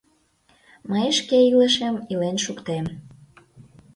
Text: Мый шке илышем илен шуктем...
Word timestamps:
Мый 0.89 1.09
шке 1.19 1.37
илышем 1.49 1.95
илен 2.11 2.37
шуктем... 2.45 2.85